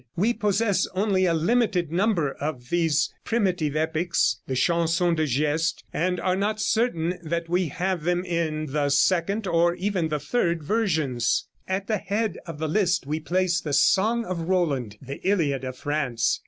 We 0.15 0.33
possess 0.33 0.87
only 0.95 1.27
a 1.27 1.33
limited 1.35 1.91
number 1.91 2.31
of 2.31 2.69
these 2.71 3.13
primitive 3.23 3.75
epics, 3.75 4.41
the 4.47 4.55
Chansons 4.55 5.15
de 5.15 5.27
Geste, 5.27 5.83
and 5.93 6.19
are 6.19 6.35
not 6.35 6.59
certain 6.59 7.19
that 7.21 7.47
we 7.47 7.67
have 7.67 8.01
them 8.03 8.25
in 8.25 8.65
the 8.73 8.89
second 8.89 9.45
or 9.45 9.75
even 9.75 10.07
the 10.07 10.17
third 10.19 10.63
versions. 10.63 11.47
At 11.67 11.85
the 11.85 11.97
head 11.99 12.39
of 12.47 12.57
the 12.57 12.67
list 12.67 13.05
we 13.05 13.19
place 13.19 13.61
the 13.61 13.73
'Song 13.73 14.25
of 14.25 14.49
Roland,' 14.49 14.97
the 15.03 15.19
Iliad 15.23 15.63
of 15.63 15.77
France. 15.77 16.39